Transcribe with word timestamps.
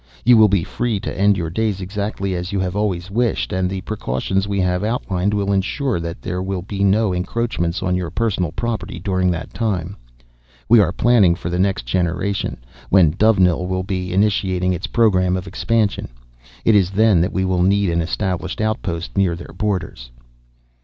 You 0.25 0.35
will 0.35 0.47
be 0.47 0.63
free 0.63 0.99
to 1.01 1.15
end 1.15 1.37
your 1.37 1.51
days 1.51 1.79
exactly 1.79 2.33
as 2.33 2.51
you 2.51 2.59
have 2.59 2.75
always 2.75 3.11
wished, 3.11 3.53
and 3.53 3.69
the 3.69 3.81
precautions 3.81 4.47
we 4.47 4.59
have 4.59 4.83
outlined 4.83 5.31
will 5.31 5.51
ensure 5.53 5.99
that 5.99 6.23
there 6.23 6.41
will 6.41 6.63
be 6.63 6.83
no 6.83 7.13
encroachments 7.13 7.83
on 7.83 7.93
your 7.93 8.09
personal 8.09 8.51
property 8.51 8.97
during 8.99 9.29
that 9.29 9.53
time. 9.53 9.95
We 10.67 10.79
are 10.79 10.91
planning 10.91 11.35
for 11.35 11.51
the 11.51 11.59
next 11.59 11.85
generation, 11.85 12.57
when 12.89 13.11
Dovenil 13.11 13.67
will 13.67 13.83
be 13.83 14.11
initiating 14.11 14.73
its 14.73 14.87
program 14.87 15.37
of 15.37 15.45
expansion. 15.45 16.07
It 16.65 16.73
is 16.73 16.89
then 16.89 17.21
that 17.21 17.31
we 17.31 17.45
will 17.45 17.61
need 17.61 17.91
an 17.91 18.01
established 18.01 18.59
outpost 18.59 19.15
near 19.15 19.35
their 19.35 19.53
borders." 19.53 20.09